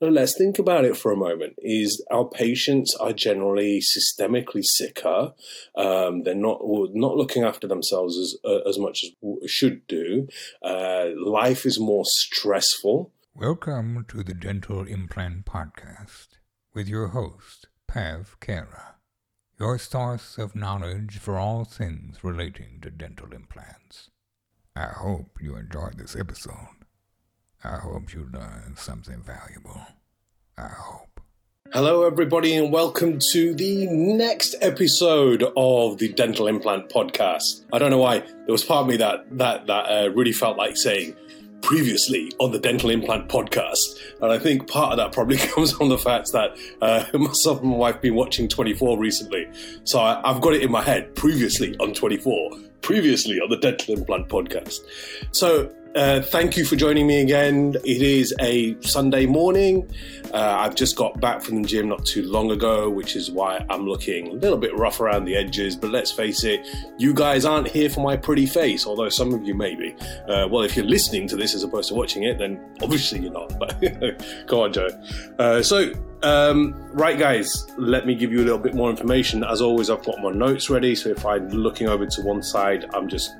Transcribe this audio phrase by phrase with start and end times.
[0.00, 1.54] let's think about it for a moment.
[1.58, 5.32] Is our patients are generally systemically sicker.
[5.74, 10.28] Um, they're not not looking after themselves as uh, as much as should do.
[10.62, 13.12] Uh, life is more stressful.
[13.34, 16.28] Welcome to the Dental Implant Podcast
[16.74, 18.94] with your host Pav Thakkar,
[19.58, 24.10] your source of knowledge for all things relating to dental implants.
[24.76, 26.77] I hope you enjoyed this episode.
[27.64, 29.80] I hope you learned something valuable.
[30.56, 31.20] I hope.
[31.72, 37.64] Hello, everybody, and welcome to the next episode of the Dental Implant Podcast.
[37.72, 40.56] I don't know why there was part of me that that that uh, really felt
[40.56, 41.16] like saying
[41.60, 45.88] previously on the Dental Implant Podcast, and I think part of that probably comes from
[45.88, 49.48] the fact that uh, myself and my wife have been watching 24 recently,
[49.82, 52.52] so I, I've got it in my head previously on 24
[52.82, 54.78] previously on the Dental Implant Podcast.
[55.32, 57.74] So uh, thank you for joining me again.
[57.84, 59.90] It is a Sunday morning.
[60.32, 63.64] Uh, I've just got back from the gym not too long ago, which is why
[63.70, 65.74] I'm looking a little bit rough around the edges.
[65.74, 66.66] But let's face it,
[66.98, 69.94] you guys aren't here for my pretty face, although some of you may be.
[70.28, 73.32] Uh, well, if you're listening to this as opposed to watching it, then obviously you're
[73.32, 73.58] not.
[73.58, 73.80] But
[74.46, 74.88] go on, Joe.
[75.38, 79.44] Uh, so um, right, guys, let me give you a little bit more information.
[79.44, 82.86] As always, I've got my notes ready, so if I'm looking over to one side,
[82.92, 83.34] I'm just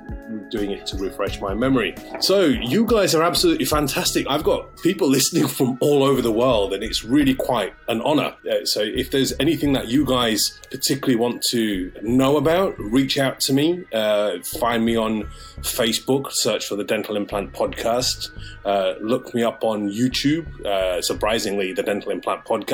[0.49, 1.95] doing it to refresh my memory.
[2.19, 4.27] So, you guys are absolutely fantastic.
[4.29, 8.35] I've got people listening from all over the world, and it's really quite an honor.
[8.49, 13.39] Uh, so, if there's anything that you guys particularly want to know about, reach out
[13.41, 13.83] to me.
[13.91, 15.23] Uh, find me on
[15.61, 18.29] Facebook, search for the Dental Implant Podcast.
[18.63, 22.68] Uh, look me up on YouTube, uh, surprisingly, the Dental Implant Podcast.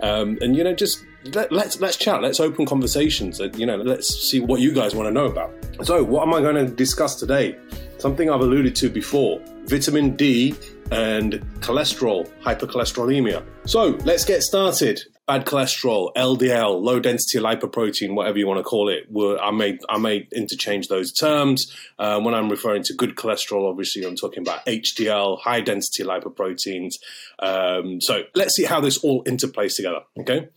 [0.00, 2.22] Um, and, you know, just let, us let's, let's chat.
[2.22, 3.40] Let's open conversations.
[3.56, 5.52] You know, let's see what you guys want to know about.
[5.82, 7.58] So, what am I going to discuss today?
[7.98, 10.54] Something I've alluded to before: vitamin D
[10.90, 13.42] and cholesterol, hypercholesterolemia.
[13.64, 18.88] So, let's get started bad cholesterol, LDL, low density lipoprotein, whatever you want to call
[18.88, 19.06] it.
[19.40, 21.72] I may I may interchange those terms.
[21.98, 26.94] Uh, when I'm referring to good cholesterol, obviously I'm talking about HDL, high density lipoproteins.
[27.38, 30.00] Um, so let's see how this all interplays together.
[30.18, 30.48] Okay.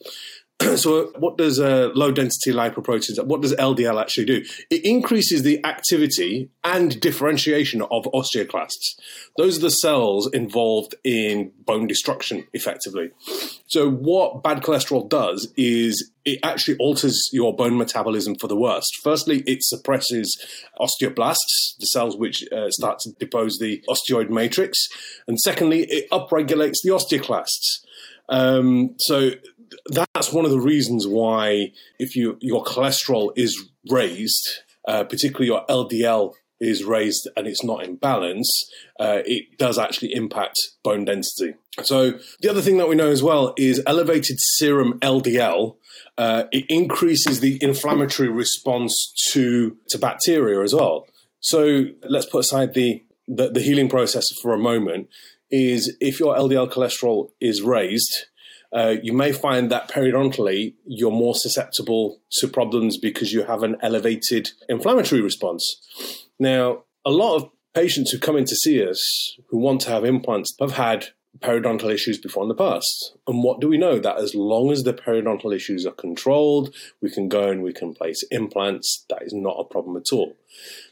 [0.75, 4.44] so what does uh, low density lipoproteins what does ldl actually do?
[4.72, 8.95] It increases the activity and differentiation of osteoclasts.
[9.38, 13.12] Those are the cells involved in bone destruction effectively.
[13.68, 18.89] So what bad cholesterol does is it actually alters your bone metabolism for the worst.
[19.03, 20.35] Firstly it suppresses
[20.79, 24.88] osteoblasts the cells which uh, start to depose the osteoid matrix.
[25.28, 27.85] And secondly it upregulates the osteoclasts.
[28.29, 29.31] Um, so
[29.90, 34.48] that's one of the reasons why if you your cholesterol is raised,
[34.88, 38.50] uh, particularly your LDL is raised and it's not in balance,
[39.00, 41.54] uh, it does actually impact bone density.
[41.84, 45.76] So the other thing that we know as well is elevated serum LDL.
[46.18, 51.08] Uh, it increases the inflammatory response to to bacteria as well.
[51.40, 55.10] So let's put aside the, the, the healing process for a moment.
[55.50, 58.26] Is if your LDL cholesterol is raised,
[58.78, 63.76] uh, you may find that periodontally you're more susceptible to problems because you have an
[63.82, 66.28] elevated inflammatory response.
[66.40, 70.06] Now, a lot of patients who come in to see us who want to have
[70.06, 71.08] implants have had
[71.40, 73.18] periodontal issues before in the past.
[73.28, 73.98] And what do we know?
[73.98, 77.96] That as long as the periodontal issues are controlled, we can go and we can
[77.96, 79.06] place implants.
[79.10, 80.36] That is not a problem at all.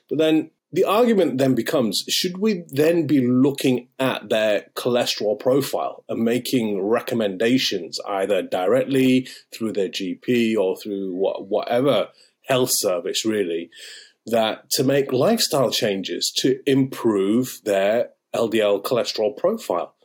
[0.10, 6.04] But then the argument then becomes should we then be looking at their cholesterol profile
[6.10, 12.10] and making recommendations either directly through their GP or through what, whatever
[12.48, 13.70] health service really
[14.26, 19.96] that to make lifestyle changes to improve their LDL cholesterol profile?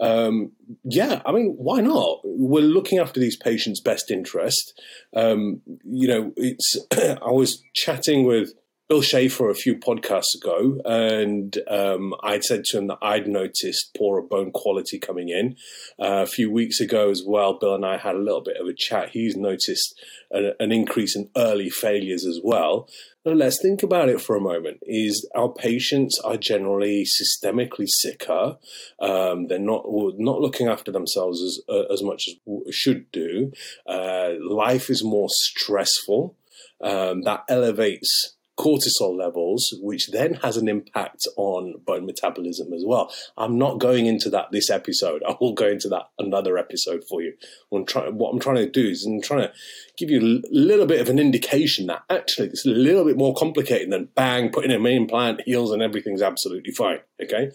[0.00, 0.52] Um,
[0.84, 2.20] yeah, I mean, why not?
[2.24, 4.78] We're looking after these patients' best interest.
[5.14, 6.76] Um, you know, it's.
[6.92, 8.52] I was chatting with
[8.88, 13.96] Bill Schaefer a few podcasts ago, and um, I'd said to him that I'd noticed
[13.96, 15.56] poorer bone quality coming in.
[16.00, 18.68] Uh, a few weeks ago as well, Bill and I had a little bit of
[18.68, 19.10] a chat.
[19.10, 20.00] He's noticed
[20.32, 22.88] a, an increase in early failures as well.
[23.24, 24.78] Now, let's think about it for a moment.
[24.82, 28.56] Is our patients are generally systemically sicker.
[29.00, 33.50] Um, they're not not looking after themselves as uh, as much as should do.
[33.84, 36.36] Uh, life is more stressful.
[36.80, 43.12] Um, that elevates cortisol levels, which then has an impact on bone metabolism as well.
[43.36, 45.22] I'm not going into that this episode.
[45.28, 47.34] I will go into that another episode for you.
[47.72, 47.84] I'm
[48.16, 49.52] what I'm trying to do is I'm trying to
[49.98, 53.34] give you a little bit of an indication that actually it's a little bit more
[53.34, 57.00] complicated than bang, putting a main implant, heals, and everything's absolutely fine.
[57.22, 57.50] Okay.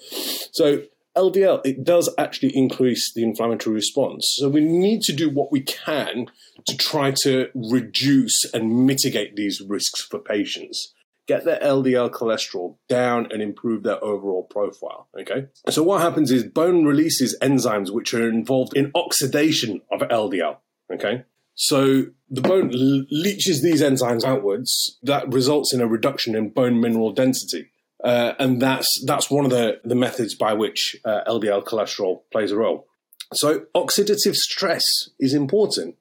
[0.51, 0.83] So
[1.15, 4.25] LDL, it does actually increase the inflammatory response.
[4.37, 6.27] So we need to do what we can
[6.67, 10.93] to try to reduce and mitigate these risks for patients.
[11.27, 15.07] Get their LDL cholesterol down and improve their overall profile.
[15.19, 15.47] Okay.
[15.69, 20.57] So what happens is bone releases enzymes which are involved in oxidation of LDL.
[20.93, 21.23] Okay.
[21.53, 22.71] So the bone
[23.11, 24.97] leaches these enzymes outwards.
[25.03, 27.69] That results in a reduction in bone mineral density.
[28.03, 32.51] Uh, and that's that's one of the, the methods by which uh, LDL cholesterol plays
[32.51, 32.87] a role.
[33.33, 34.83] So oxidative stress
[35.19, 35.95] is important.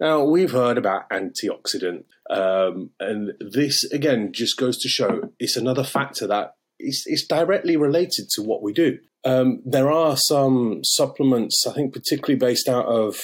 [0.00, 5.84] Now we've heard about antioxidant, um, and this again just goes to show it's another
[5.84, 8.98] factor that is, directly related to what we do.
[9.24, 13.20] Um, there are some supplements, I think, particularly based out of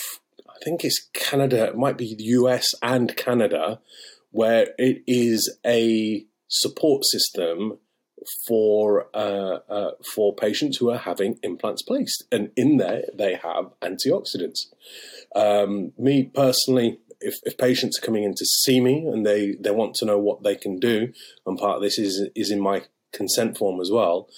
[0.49, 3.81] I think it's Canada, it might be the US and Canada,
[4.31, 7.79] where it is a support system
[8.47, 13.73] for uh, uh, for patients who are having implants placed, and in there they have
[13.83, 14.67] antioxidants.
[15.35, 19.71] Um, me personally, if, if, patients are coming in to see me and they, they
[19.71, 21.13] want to know what they can do,
[21.47, 24.29] and part of this is is in my consent form as well,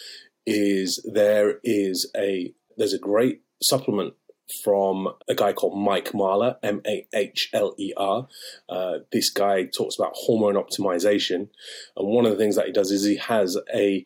[0.46, 4.14] is there is a there's a great supplement
[4.62, 8.28] from a guy called Mike Mahler, M A H L E R.
[8.68, 11.48] Uh, this guy talks about hormone optimization.
[11.96, 14.04] And one of the things that he does is he has a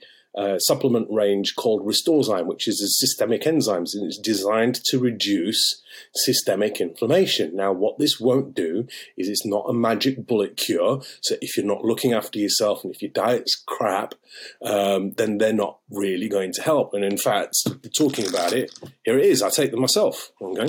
[0.59, 5.83] supplement range called Restorezyme, which is a systemic enzyme, and it's designed to reduce
[6.15, 7.55] systemic inflammation.
[7.55, 8.87] Now, what this won't do
[9.17, 11.03] is it's not a magic bullet cure.
[11.23, 14.15] So, if you're not looking after yourself and if your diet's crap,
[14.63, 16.95] um, then they're not really going to help.
[16.95, 17.55] And in fact,
[17.97, 19.43] talking about it, here it is.
[19.43, 20.33] I take them myself.
[20.41, 20.69] Okay,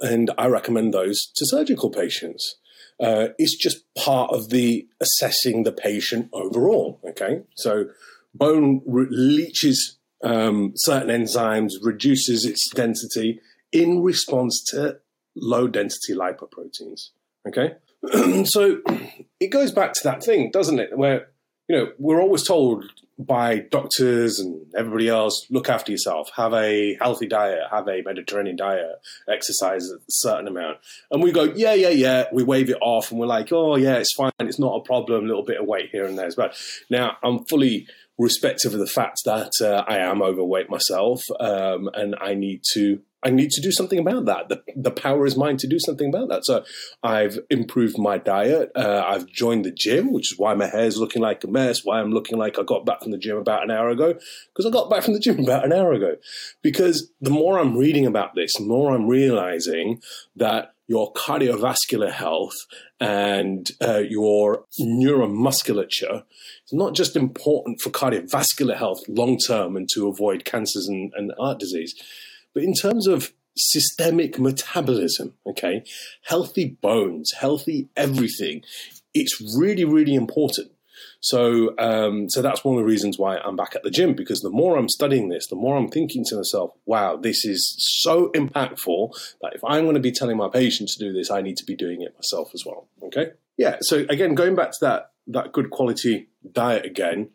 [0.00, 2.56] and I recommend those to surgical patients.
[2.98, 7.00] Uh, it's just part of the assessing the patient overall.
[7.06, 7.86] Okay, so
[8.36, 13.40] bone re- leaches um, certain enzymes, reduces its density
[13.72, 14.98] in response to
[15.34, 17.10] low density lipoproteins.
[17.46, 17.74] Okay,
[18.44, 18.80] so
[19.40, 20.96] it goes back to that thing, doesn't it?
[20.96, 21.28] Where
[21.68, 22.84] you know we're always told
[23.18, 28.56] by doctors and everybody else, look after yourself, have a healthy diet, have a Mediterranean
[28.56, 30.78] diet, exercise a certain amount.
[31.10, 32.24] And we go, yeah, yeah, yeah.
[32.32, 34.32] We wave it off and we're like, oh, yeah, it's fine.
[34.40, 35.24] It's not a problem.
[35.24, 36.54] A little bit of weight here and there is bad.
[36.90, 37.86] Now, I'm fully
[38.18, 43.00] respective of the fact that uh, I am overweight myself, um, and I need to
[43.26, 44.48] I need to do something about that.
[44.48, 46.46] The the power is mine to do something about that.
[46.46, 46.64] So
[47.02, 48.70] I've improved my diet.
[48.76, 51.84] Uh, I've joined the gym, which is why my hair is looking like a mess.
[51.84, 54.14] Why I'm looking like I got back from the gym about an hour ago
[54.52, 56.14] because I got back from the gym about an hour ago.
[56.62, 60.00] Because the more I'm reading about this, the more I'm realizing
[60.36, 62.54] that your cardiovascular health
[63.00, 66.22] and uh, your neuromusculature
[66.64, 71.32] is not just important for cardiovascular health long term and to avoid cancers and, and
[71.40, 71.92] heart disease,
[72.56, 75.84] but in terms of systemic metabolism, okay,
[76.24, 78.62] healthy bones, healthy everything,
[79.12, 80.72] it's really, really important.
[81.20, 84.40] So, um, so that's one of the reasons why I'm back at the gym because
[84.40, 88.30] the more I'm studying this, the more I'm thinking to myself, wow, this is so
[88.30, 89.10] impactful
[89.42, 91.64] that if I'm going to be telling my patients to do this, I need to
[91.66, 92.88] be doing it myself as well.
[93.02, 93.32] Okay.
[93.58, 93.76] Yeah.
[93.82, 97.32] So again, going back to that, that good quality diet again,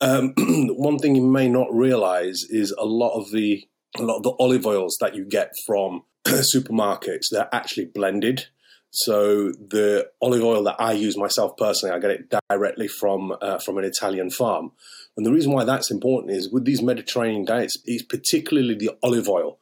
[0.00, 3.68] um, one thing you may not realize is a lot of the,
[3.98, 8.46] a lot of the olive oils that you get from supermarkets, they're actually blended.
[8.90, 13.58] So the olive oil that I use myself personally, I get it directly from uh,
[13.58, 14.72] from an Italian farm.
[15.16, 19.28] And the reason why that's important is with these Mediterranean diets, it's particularly the olive
[19.28, 19.58] oil,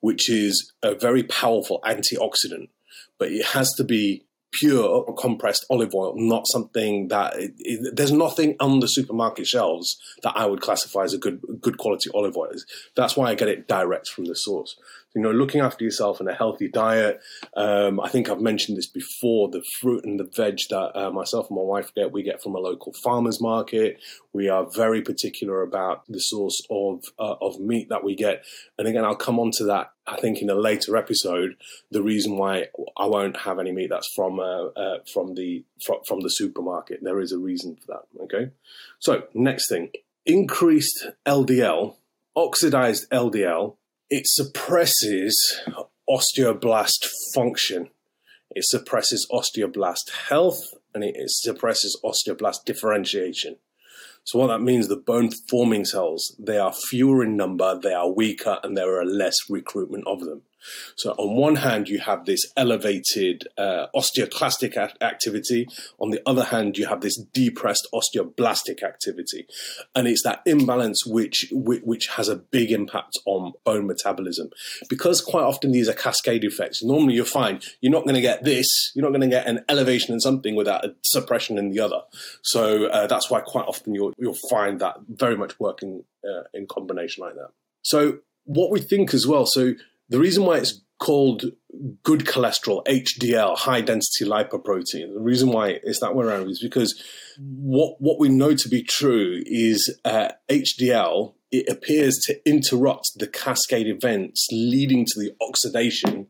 [0.00, 2.68] which is a very powerful antioxidant,
[3.18, 8.12] but it has to be pure compressed olive oil, not something that it, it, there's
[8.12, 12.36] nothing on the supermarket shelves that I would classify as a good good quality olive
[12.36, 12.52] oil.
[12.94, 14.76] That's why I get it direct from the source
[15.14, 17.20] you know, looking after yourself and a healthy diet.
[17.56, 21.48] Um, I think I've mentioned this before the fruit and the veg that uh, myself
[21.48, 24.00] and my wife get, we get from a local farmer's market.
[24.32, 28.44] We are very particular about the source of, uh, of meat that we get.
[28.78, 31.56] And again, I'll come on to that, I think, in a later episode,
[31.90, 32.66] the reason why
[32.96, 37.00] I won't have any meat that's from, uh, uh from, the, from, from the supermarket.
[37.02, 38.24] There is a reason for that.
[38.24, 38.50] Okay.
[38.98, 39.90] So, next thing
[40.26, 41.96] increased LDL,
[42.34, 43.76] oxidized LDL
[44.10, 45.36] it suppresses
[46.08, 47.90] osteoblast function.
[48.50, 50.60] It suppresses osteoblast health
[50.94, 53.56] and it suppresses osteoblast differentiation.
[54.24, 58.10] So what that means, the bone forming cells, they are fewer in number, they are
[58.10, 60.42] weaker, and there are less recruitment of them.
[60.96, 65.66] So on one hand, you have this elevated uh, osteoclastic a- activity.
[65.98, 69.46] On the other hand, you have this depressed osteoblastic activity,
[69.94, 74.50] and it's that imbalance which which, which has a big impact on bone metabolism.
[74.88, 76.82] Because quite often these are cascade effects.
[76.82, 77.60] Normally, you're fine.
[77.80, 78.66] you're not going to get this.
[78.94, 82.02] You're not going to get an elevation in something without a suppression in the other.
[82.42, 86.66] So uh, that's why quite often you'll you'll find that very much working uh, in
[86.66, 87.50] combination like that.
[87.82, 89.46] So what we think as well.
[89.46, 89.74] So
[90.08, 91.44] the reason why it's called
[92.02, 97.02] good cholesterol, HDL, high density lipoprotein, the reason why it's that way around is because
[97.38, 101.34] what what we know to be true is uh, HDL.
[101.50, 106.26] It appears to interrupt the cascade events leading to the oxidation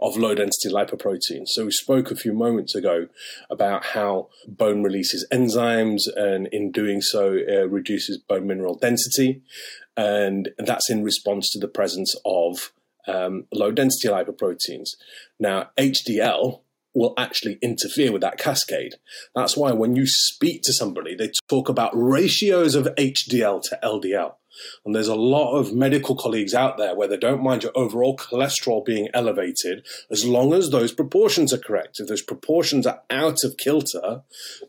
[0.00, 1.46] of low density lipoprotein.
[1.46, 3.06] So we spoke a few moments ago
[3.50, 9.42] about how bone releases enzymes and in doing so uh, reduces bone mineral density.
[9.96, 12.72] And that's in response to the presence of
[13.06, 14.90] um, low density lipoproteins.
[15.38, 16.60] Now, HDL
[16.94, 18.94] will actually interfere with that cascade.
[19.34, 24.34] That's why when you speak to somebody, they talk about ratios of HDL to LDL.
[24.84, 28.16] And there's a lot of medical colleagues out there where they don't mind your overall
[28.16, 32.00] cholesterol being elevated as long as those proportions are correct.
[32.00, 34.22] If those proportions are out of kilter,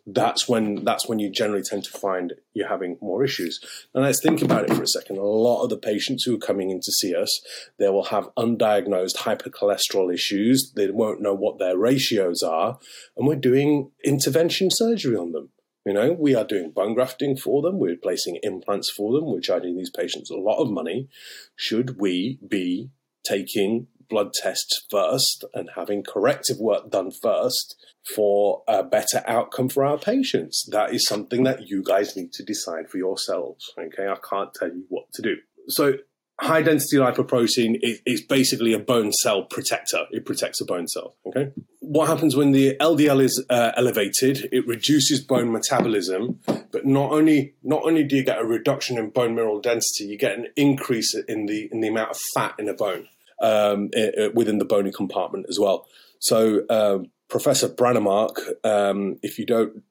[0.06, 3.60] that's when that's when you generally tend to find you're having more issues.
[3.94, 5.18] And let's think about it for a second.
[5.18, 7.42] A lot of the patients who are coming in to see us,
[7.78, 10.72] they will have undiagnosed hypercholesterol issues.
[10.76, 12.80] They won't know what their ratios are,
[13.18, 15.50] and we're doing intervention surgery on them.
[15.86, 17.78] You know, we are doing bone grafting for them.
[17.78, 19.26] We're placing implants for them.
[19.26, 21.10] We're charging these patients a lot of money.
[21.56, 22.90] Should we be
[23.24, 27.76] taking blood tests first and having corrective work done first
[28.16, 30.68] for a better outcome for our patients?
[30.72, 33.72] That is something that you guys need to decide for yourselves.
[33.78, 34.08] Okay.
[34.08, 35.36] I can't tell you what to do.
[35.68, 35.98] So
[36.40, 40.06] high density lipoprotein is, basically a bone cell protector.
[40.12, 41.16] It protects a bone cell.
[41.26, 41.52] Okay.
[41.80, 44.50] What happens when the LDL is uh, elevated?
[44.52, 49.10] It reduces bone metabolism, but not only not only do you get a reduction in
[49.12, 52.68] bone mineral density, you get an increase in the in the amount of fat in
[52.68, 53.08] a bone
[53.42, 55.88] um, it, within the bony compartment as well.
[56.20, 56.66] So.
[56.70, 59.82] Um, Professor Brånemark, um, if you don't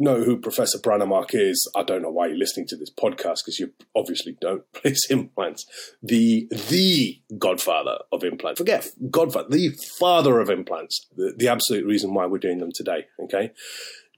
[0.00, 3.58] know who Professor Brånemark is, I don't know why you're listening to this podcast because
[3.58, 5.66] you obviously don't place implants.
[6.02, 8.58] The the godfather of implants.
[8.58, 11.06] Forget godfather, the father of implants.
[11.16, 13.06] The, the absolute reason why we're doing them today.
[13.22, 13.52] Okay,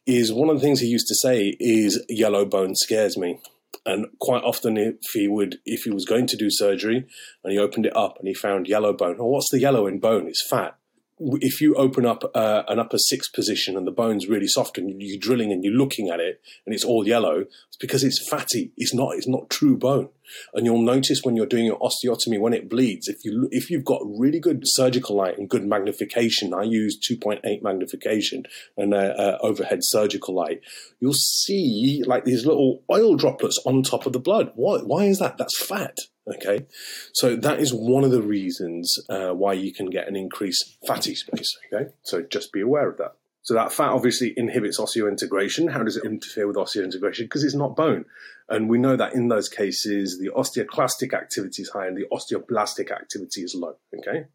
[0.06, 3.40] is one of the things he used to say is yellow bone scares me.
[3.84, 7.04] And quite often, if he would, if he was going to do surgery
[7.42, 9.98] and he opened it up and he found yellow bone, oh, what's the yellow in
[9.98, 10.28] bone?
[10.28, 10.76] It's fat
[11.18, 15.00] if you open up uh, an upper six position and the bone's really soft and
[15.00, 18.72] you're drilling and you're looking at it and it's all yellow, it's because it's fatty.
[18.76, 19.14] It's not.
[19.16, 20.08] It's not true bone.
[20.54, 23.84] And you'll notice when you're doing your osteotomy when it bleeds, if you if you've
[23.84, 28.44] got really good surgical light and good magnification, I use 2.8 magnification
[28.76, 30.60] and uh, uh, overhead surgical light,
[31.00, 34.52] you'll see like these little oil droplets on top of the blood.
[34.54, 34.78] Why?
[34.78, 35.38] Why is that?
[35.38, 35.98] That's fat.
[36.28, 36.66] Okay,
[37.12, 41.16] so that is one of the reasons uh, why you can get an increased fatty
[41.16, 41.58] space.
[41.72, 43.16] Okay, so just be aware of that.
[43.42, 45.72] So that fat obviously inhibits osseointegration.
[45.72, 47.22] How does it interfere with osseointegration?
[47.22, 48.04] Because it's not bone.
[48.48, 52.92] And we know that in those cases, the osteoclastic activity is high and the osteoblastic
[52.92, 53.76] activity is low.
[53.98, 54.26] Okay.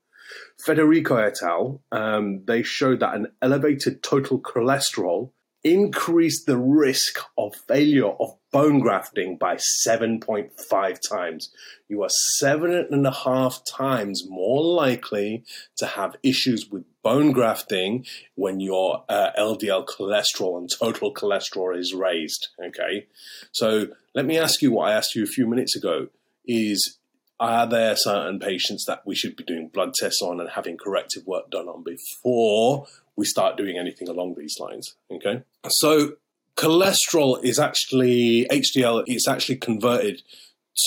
[0.59, 1.81] Federico et al.
[1.91, 5.31] Um, they showed that an elevated total cholesterol
[5.73, 11.51] increased the risk of failure of bone grafting by 7.5 times.
[11.87, 15.43] You are seven and a half times more likely
[15.77, 18.05] to have issues with bone grafting
[18.35, 22.47] when your uh, LDL cholesterol and total cholesterol is raised.
[22.63, 23.07] Okay.
[23.51, 26.07] So let me ask you what I asked you a few minutes ago
[26.45, 26.97] is
[27.39, 31.25] are there certain patients that we should be doing blood tests on and having corrective
[31.27, 34.95] work done on before we start doing anything along these lines.
[35.11, 35.43] Okay.
[35.67, 36.13] So
[36.55, 40.23] cholesterol is actually HDL, it's actually converted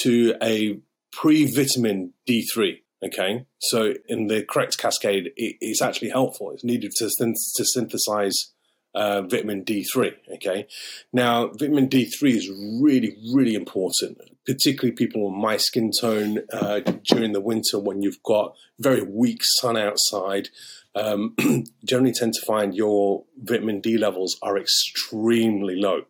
[0.02, 0.78] to a
[1.12, 2.80] pre-vitamin D3.
[3.04, 3.46] Okay.
[3.58, 6.50] So in the correct cascade, it, it's actually helpful.
[6.50, 8.52] It's needed to, to synthesize
[8.94, 10.14] uh, vitamin D3.
[10.34, 10.66] Okay.
[11.12, 12.50] Now, vitamin D3 is
[12.82, 18.22] really, really important, particularly people with my skin tone uh, during the winter when you've
[18.22, 20.48] got very weak sun outside
[20.94, 21.34] um,
[21.84, 26.02] generally tend to find your vitamin D levels are extremely low.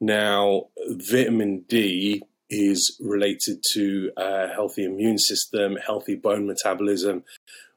[0.00, 7.24] Now, vitamin D is related to a healthy immune system, healthy bone metabolism,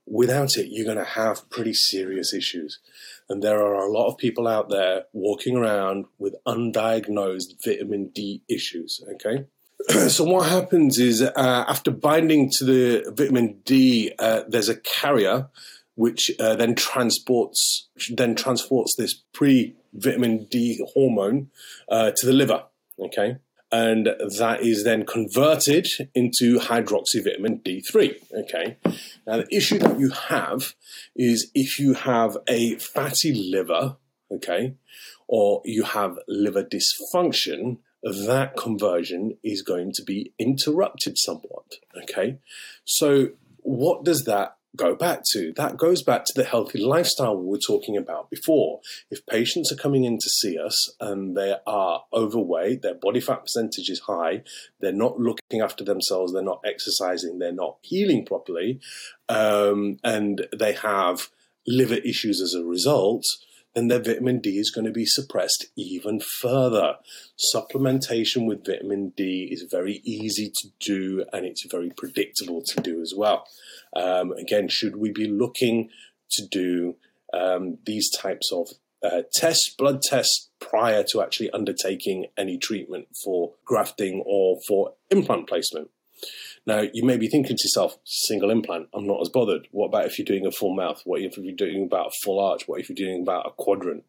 [0.05, 2.79] without it, you're going to have pretty serious issues.
[3.31, 8.43] And there are a lot of people out there walking around with undiagnosed vitamin D
[8.49, 9.01] issues.
[9.13, 9.45] Okay.
[10.09, 15.47] so what happens is uh, after binding to the vitamin D, uh, there's a carrier
[15.95, 21.49] which uh, then transports then transports this pre vitamin D hormone
[21.89, 22.63] uh, to the liver.
[22.99, 23.37] Okay,
[23.71, 28.15] and that is then converted into hydroxyvitamin D3.
[28.33, 28.77] Okay,
[29.25, 30.73] now the issue that you have
[31.15, 33.97] is if you have a fatty liver,
[34.31, 34.75] okay,
[35.27, 41.75] or you have liver dysfunction, that conversion is going to be interrupted somewhat.
[42.03, 42.39] Okay,
[42.83, 43.29] so
[43.63, 45.53] what does that go back to?
[45.55, 48.79] That goes back to the healthy lifestyle we were talking about before.
[49.09, 53.41] If patients are coming in to see us and they are overweight, their body fat
[53.41, 54.43] percentage is high,
[54.79, 58.79] they're not looking after themselves, they're not exercising, they're not healing properly,
[59.29, 61.29] um, and they have
[61.67, 63.23] liver issues as a result,
[63.73, 66.95] then their vitamin D is going to be suppressed even further.
[67.55, 73.01] Supplementation with vitamin D is very easy to do and it's very predictable to do
[73.01, 73.45] as well.
[73.95, 75.89] Um, again, should we be looking
[76.31, 76.95] to do
[77.33, 78.67] um, these types of
[79.03, 85.47] uh, tests, blood tests, prior to actually undertaking any treatment for grafting or for implant
[85.47, 85.89] placement?
[86.65, 89.67] Now, you may be thinking to yourself, single implant, I'm not as bothered.
[89.71, 91.01] What about if you're doing a full mouth?
[91.05, 92.67] What if you're doing about a full arch?
[92.67, 94.03] What if you're doing about a quadrant?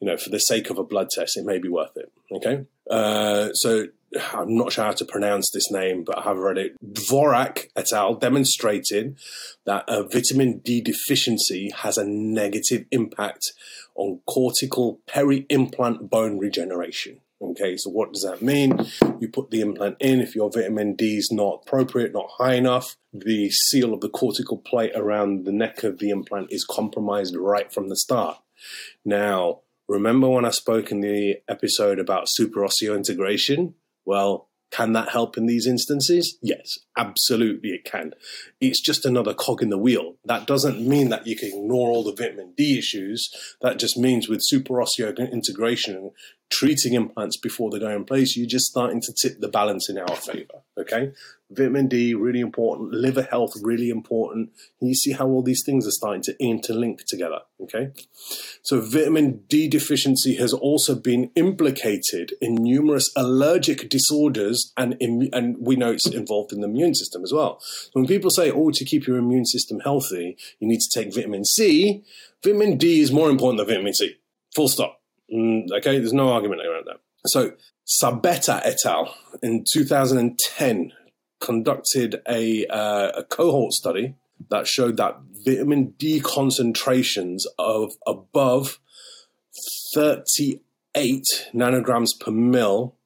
[0.00, 2.12] You know, for the sake of a blood test, it may be worth it.
[2.32, 2.66] Okay.
[2.88, 3.86] Uh, so
[4.32, 6.76] I'm not sure how to pronounce this name, but I have read it.
[6.80, 8.14] Dvorak et al.
[8.14, 9.18] demonstrated
[9.66, 13.52] that a vitamin D deficiency has a negative impact
[13.96, 17.20] on cortical peri-implant bone regeneration.
[17.40, 18.86] Okay, so what does that mean?
[19.20, 20.20] You put the implant in.
[20.20, 24.58] If your vitamin D is not appropriate, not high enough, the seal of the cortical
[24.58, 28.38] plate around the neck of the implant is compromised right from the start.
[29.04, 33.74] Now, remember when I spoke in the episode about super osseointegration?
[34.04, 36.38] Well, can that help in these instances?
[36.42, 38.12] Yes, absolutely it can.
[38.60, 40.16] It's just another cog in the wheel.
[40.24, 43.30] That doesn't mean that you can ignore all the vitamin D issues.
[43.62, 44.80] That just means with super
[45.96, 46.10] and
[46.50, 49.98] treating implants before they go in place, you're just starting to tip the balance in
[49.98, 50.62] our favor.
[50.78, 51.12] Okay.
[51.50, 52.92] Vitamin D, really important.
[52.92, 54.50] Liver health, really important.
[54.80, 57.40] you see how all these things are starting to interlink together.
[57.62, 57.90] Okay.
[58.62, 65.76] So vitamin D deficiency has also been implicated in numerous allergic disorders and, and we
[65.76, 67.60] know it's involved in the immune system as well.
[67.60, 71.14] So when people say, oh, to keep your immune system healthy, you need to take
[71.14, 72.04] vitamin C,
[72.44, 74.16] vitamin D is more important than vitamin C.
[74.54, 75.00] Full stop.
[75.32, 77.00] Mm, okay, there's no argument around that.
[77.26, 77.52] So
[77.86, 79.14] Sabetta et al.
[79.42, 80.92] in 2010
[81.40, 84.14] conducted a, uh, a cohort study
[84.50, 88.78] that showed that vitamin D concentrations of above
[89.94, 91.24] 38
[91.54, 92.96] nanograms per mil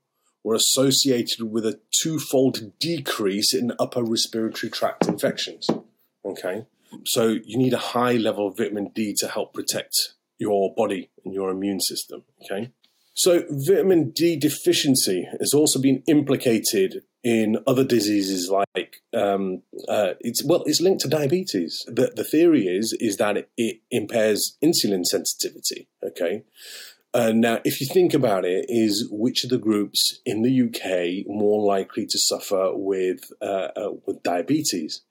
[0.44, 5.68] were associated with a twofold decrease in upper respiratory tract infections.
[6.24, 6.66] Okay,
[7.04, 11.32] so you need a high level of vitamin D to help protect your body and
[11.32, 12.24] your immune system.
[12.44, 12.72] Okay.
[13.14, 20.44] So, vitamin D deficiency has also been implicated in other diseases like um, uh, it's
[20.44, 21.84] well, it's linked to diabetes.
[21.86, 25.88] The, the theory is is that it, it impairs insulin sensitivity.
[26.04, 26.42] Okay,
[27.14, 31.26] uh, now if you think about it, is which of the groups in the UK
[31.26, 35.02] more likely to suffer with uh, uh, with diabetes?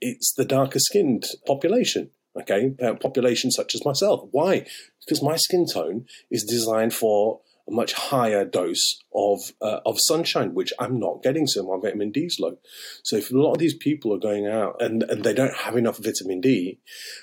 [0.00, 4.28] It's the darker skinned population okay, uh, population such as myself.
[4.30, 4.66] Why?
[5.00, 10.54] Because my skin tone is designed for a much higher dose of uh, of sunshine,
[10.54, 12.58] which I'm not getting, so my vitamin D is low.
[13.02, 15.76] So if a lot of these people are going out and, and they don't have
[15.76, 16.78] enough vitamin D,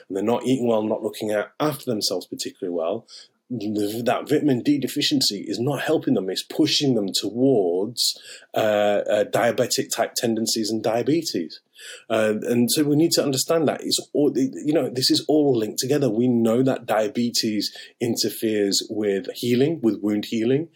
[0.08, 3.06] and they're not eating well, not looking at, after themselves particularly well,
[3.50, 6.30] that vitamin D deficiency is not helping them.
[6.30, 8.20] It's pushing them towards
[8.54, 8.58] uh,
[9.10, 11.60] uh, diabetic type tendencies and diabetes.
[12.10, 15.58] Uh, and so we need to understand that it's all, you know, this is all
[15.58, 16.10] linked together.
[16.10, 20.70] We know that diabetes interferes with healing, with wound healing.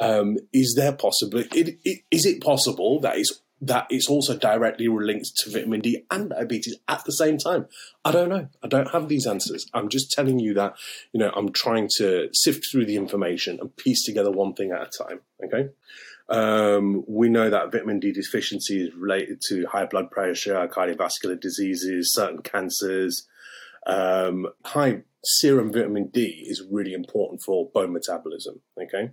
[0.00, 1.40] Um, is there possible?
[1.40, 6.04] It, it, is it possible that it's that it's also directly linked to vitamin D
[6.10, 7.66] and diabetes at the same time?
[8.04, 8.48] I don't know.
[8.62, 9.66] I don't have these answers.
[9.74, 10.74] I'm just telling you that,
[11.12, 14.82] you know, I'm trying to sift through the information and piece together one thing at
[14.82, 15.20] a time.
[15.44, 15.70] Okay.
[16.28, 22.12] Um, we know that vitamin D deficiency is related to high blood pressure, cardiovascular diseases,
[22.12, 23.26] certain cancers.
[23.86, 28.60] Um, high serum vitamin D is really important for bone metabolism.
[28.80, 29.12] Okay.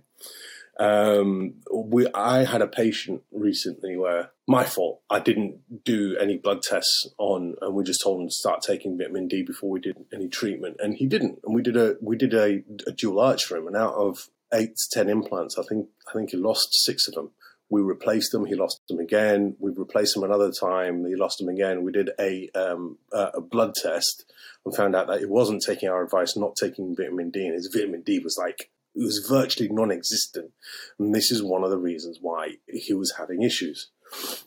[0.78, 5.00] Um, we, I had a patient recently where my fault.
[5.08, 8.98] I didn't do any blood tests on, and we just told him to start taking
[8.98, 11.38] vitamin D before we did any treatment, and he didn't.
[11.44, 14.28] And we did a we did a, a dual arch for him, and out of
[14.56, 17.30] eight to ten implants, I think I think he lost six of them.
[17.68, 18.46] We replaced them.
[18.46, 19.56] He lost them again.
[19.58, 21.04] We replaced them another time.
[21.04, 21.82] He lost them again.
[21.82, 24.24] We did a um, a blood test
[24.64, 27.70] and found out that he wasn't taking our advice, not taking vitamin D, and his
[27.72, 30.52] vitamin D was like it was virtually non-existent.
[30.98, 33.90] And this is one of the reasons why he was having issues.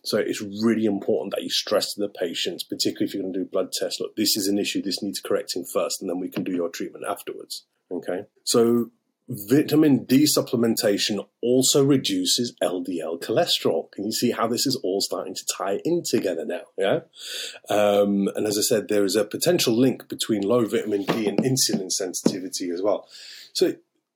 [0.03, 3.39] So it's really important that you stress to the patients, particularly if you're going to
[3.39, 6.29] do blood tests, look, this is an issue, this needs correcting first, and then we
[6.29, 7.65] can do your treatment afterwards.
[7.91, 8.21] Okay.
[8.43, 8.91] So
[9.29, 13.91] vitamin D supplementation also reduces LDL cholesterol.
[13.91, 16.61] Can you see how this is all starting to tie in together now?
[16.77, 17.01] Yeah.
[17.69, 21.37] Um, and as I said, there is a potential link between low vitamin D and
[21.39, 23.07] insulin sensitivity as well.
[23.53, 23.75] So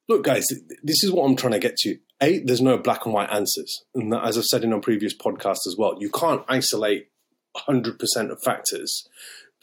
[0.09, 0.47] look, guys,
[0.81, 1.97] this is what I'm trying to get to.
[2.21, 3.83] A, there's no black and white answers.
[3.93, 7.09] And as I've said in our previous podcast as well, you can't isolate
[7.55, 9.07] 100% of factors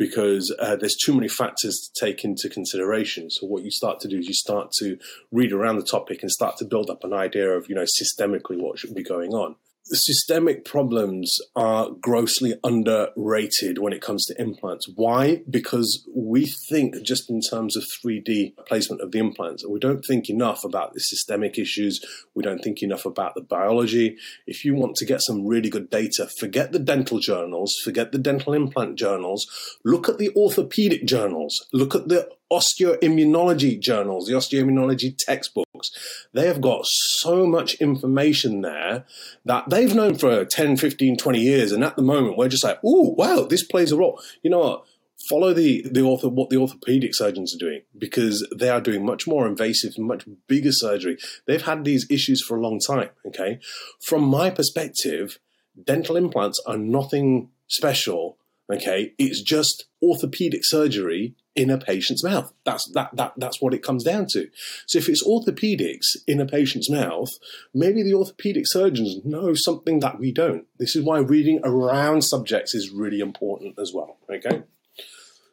[0.00, 3.28] because uh, there's too many factors to take into consideration.
[3.30, 4.96] So what you start to do is you start to
[5.30, 8.58] read around the topic and start to build up an idea of, you know, systemically
[8.58, 14.86] what should be going on systemic problems are grossly underrated when it comes to implants.
[14.94, 15.42] Why?
[15.48, 19.66] Because we think just in terms of 3D placement of the implants.
[19.66, 22.00] We don't think enough about the systemic issues.
[22.34, 24.16] We don't think enough about the biology.
[24.46, 28.18] If you want to get some really good data, forget the dental journals, forget the
[28.18, 29.46] dental implant journals,
[29.84, 35.90] look at the orthopedic journals, look at the osteoimmunology journals, the osteoimmunology textbooks,
[36.32, 39.04] they have got so much information there
[39.44, 41.72] that they've known for 10, 15, 20 years.
[41.72, 44.20] And at the moment, we're just like, oh, wow, this plays a role.
[44.42, 44.84] You know what?
[45.28, 49.26] Follow the, the author, what the orthopedic surgeons are doing because they are doing much
[49.26, 51.18] more invasive, much bigger surgery.
[51.46, 53.10] They've had these issues for a long time.
[53.26, 53.60] Okay.
[54.00, 55.38] From my perspective,
[55.84, 58.38] dental implants are nothing special.
[58.70, 59.12] Okay.
[59.18, 62.52] It's just orthopedic surgery in a patient's mouth.
[62.64, 64.48] That's that that that's what it comes down to.
[64.86, 67.28] So if it's orthopedics in a patient's mouth,
[67.74, 70.66] maybe the orthopedic surgeons know something that we don't.
[70.78, 74.18] This is why reading around subjects is really important as well.
[74.30, 74.62] Okay.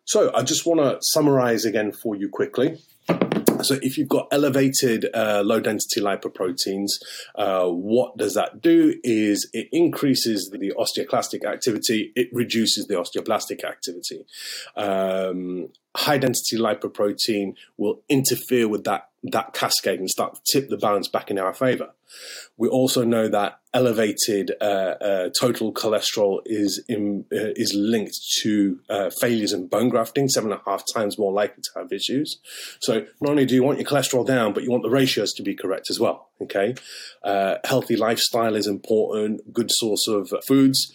[0.07, 2.77] So I just want to summarize again for you quickly.
[3.61, 6.91] So, if you've got elevated uh, low density lipoproteins,
[7.35, 8.93] uh, what does that do?
[9.03, 14.25] Is it increases the osteoclastic activity, it reduces the osteoblastic activity.
[14.75, 20.77] Um, high density lipoprotein will interfere with that that cascade and start to tip the
[20.77, 21.91] balance back in our favor.
[22.57, 28.79] We also know that elevated uh, uh, total cholesterol is in, uh, is linked to
[28.89, 32.39] uh, failures in bone grafting, seven and a half times more likely to have issues.
[32.79, 35.43] So not only do you want your cholesterol down, but you want the ratios to
[35.43, 36.29] be correct as well.
[36.41, 36.75] Okay,
[37.23, 39.53] uh, healthy lifestyle is important.
[39.53, 40.91] Good source of foods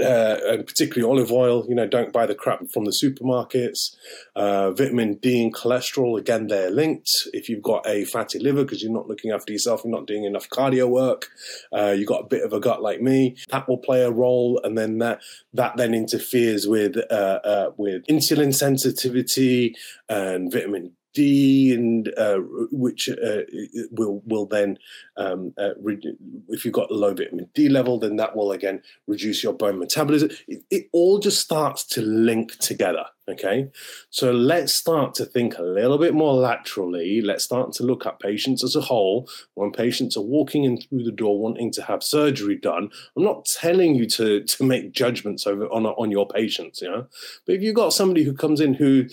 [0.00, 1.64] uh, and particularly olive oil.
[1.68, 3.96] You know, don't buy the crap from the supermarkets.
[4.36, 7.10] Uh, vitamin D and cholesterol, again, they're linked.
[7.32, 10.24] If you've got a fatty liver because you're not looking after yourself, you're not doing
[10.24, 11.28] enough cardio work,
[11.72, 14.60] uh, you've got a bit of a gut like me, that will play a role,
[14.64, 15.20] and then that
[15.54, 19.74] that then interferes with uh, uh, with insulin sensitivity
[20.08, 22.38] and vitamin D, and uh,
[22.70, 23.42] which uh,
[23.90, 24.78] will will then,
[25.16, 26.16] um, uh, re-
[26.48, 30.30] if you've got low vitamin D level, then that will again reduce your bone metabolism.
[30.46, 33.06] It, it, all just starts to link together.
[33.28, 33.68] Okay,
[34.08, 37.20] so let's start to think a little bit more laterally.
[37.20, 39.28] Let's start to look at patients as a whole.
[39.54, 43.44] When patients are walking in through the door wanting to have surgery done, I'm not
[43.44, 46.80] telling you to to make judgments over on on your patients.
[46.80, 47.06] You know,
[47.44, 49.08] but if you've got somebody who comes in who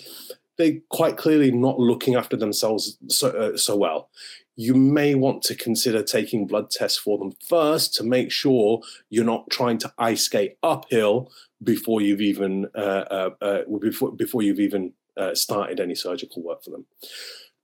[0.58, 4.10] they're quite clearly not looking after themselves so, uh, so well.
[4.58, 9.26] You may want to consider taking blood tests for them first to make sure you're
[9.26, 11.30] not trying to ice skate uphill
[11.62, 16.64] before you've even uh, uh, uh before before you've even uh, started any surgical work
[16.64, 16.86] for them.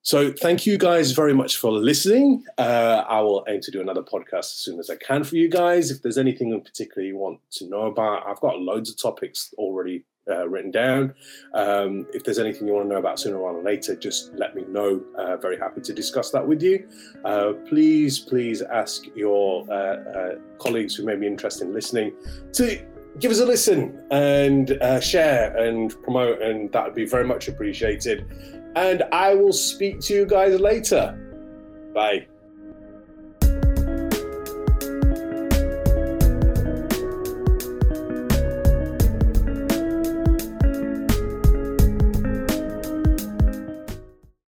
[0.03, 2.43] So thank you guys very much for listening.
[2.57, 5.47] Uh, I will aim to do another podcast as soon as I can for you
[5.47, 5.91] guys.
[5.91, 9.53] If there's anything in particular you want to know about, I've got loads of topics
[9.59, 11.13] already uh, written down.
[11.53, 14.63] Um, if there's anything you want to know about sooner or later, just let me
[14.69, 15.01] know.
[15.17, 16.87] Uh, very happy to discuss that with you.
[17.25, 22.13] Uh, please, please ask your uh, uh, colleagues who may be interested in listening
[22.53, 22.81] to
[23.19, 27.47] give us a listen and uh, share and promote, and that would be very much
[27.47, 28.25] appreciated.
[28.75, 31.17] And I will speak to you guys later.
[31.93, 32.27] Bye.